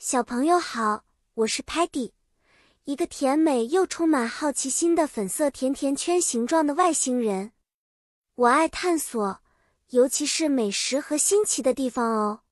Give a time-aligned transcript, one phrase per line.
[0.00, 1.02] 小朋友好，
[1.34, 2.12] 我是 Patty，
[2.84, 7.50] 一个甜美又充满好奇心的粉色甜甜圈形状的外星人。
[8.36, 9.40] 我爱探索，
[9.88, 12.42] 尤其是美食和新奇的地方哦。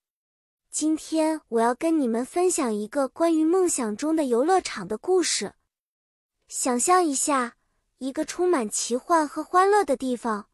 [0.72, 5.54] 今天我要跟你们分享一个关于梦想中的游乐场的故事。
[6.48, 7.54] 想象一下，
[7.98, 10.48] 一个充满奇幻和欢乐的地方，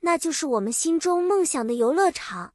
[0.00, 2.54] 那就是我们心中梦想的游乐场。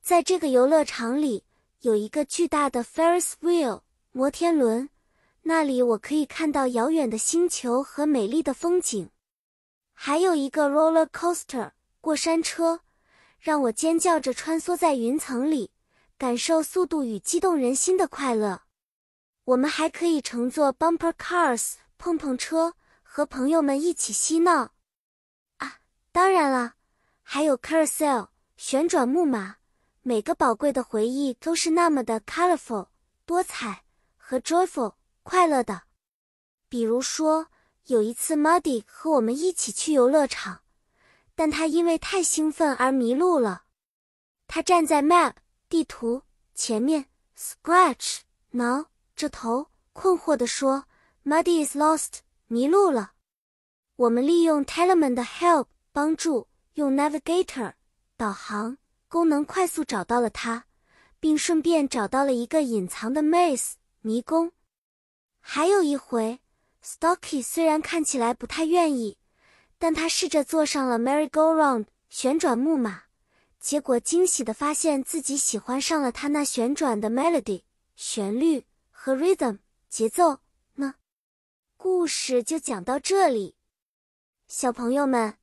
[0.00, 1.44] 在这个游乐场里，
[1.86, 4.90] 有一个巨大的 Ferris wheel 摩天轮，
[5.42, 9.08] 那里我可以看到遥远的星球和美丽的风景。
[9.92, 12.80] 还有一个 roller coaster 过山车，
[13.38, 15.70] 让我尖叫着穿梭在云层里，
[16.18, 18.62] 感受速度与激动人心的快乐。
[19.44, 24.72] 我们还可以乘坐 bumper cars 碰碰车，和朋友们一起嬉闹。
[25.58, 25.78] 啊，
[26.10, 26.74] 当然了，
[27.22, 29.58] 还有 carousel 旋转木马。
[30.08, 32.86] 每个宝贵的回忆都是那么的 colorful
[33.24, 33.82] 多彩
[34.16, 35.82] 和 joyful 快乐的。
[36.68, 37.48] 比如说，
[37.86, 40.60] 有一次 Muddy 和我们一起去游乐场，
[41.34, 43.64] 但他因为太兴奋而迷路了。
[44.46, 45.32] 他站在 map
[45.68, 46.22] 地图
[46.54, 48.20] 前面，scratch
[48.50, 50.84] 挠着头，困惑地说
[51.24, 53.14] ：“Muddy is lost，迷路了。”
[53.98, 57.72] 我们利用 Telemann 的 help 帮助，用 Navigator
[58.16, 58.78] 导航。
[59.08, 60.64] 功能快速找到了它，
[61.20, 64.52] 并顺便找到了一个隐藏的 maze 迷宫。
[65.40, 66.40] 还有一回
[66.84, 69.16] ，Stocky 虽然看起来不太愿意，
[69.78, 73.04] 但他试着坐上了 merry-go-round 旋转木马，
[73.60, 77.62] 结果惊喜的发现自己喜欢上了它那旋转的 melody
[77.94, 80.40] 旋律和 rhythm 节奏
[80.74, 80.96] 呢。
[81.76, 83.56] 故事就讲到这里，
[84.48, 85.36] 小朋友们，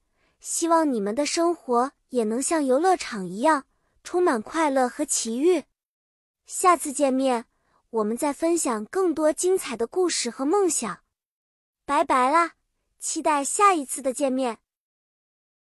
[0.44, 1.94] 希望你们的生活。
[2.13, 3.66] 也能像游乐场一样
[4.03, 5.63] 充满快乐和奇遇。
[6.45, 7.45] 下次见面，
[7.89, 10.99] 我们再分享更多精彩的故事和梦想。
[11.86, 12.52] 拜拜啦，
[12.99, 14.59] 期待下一次的见面。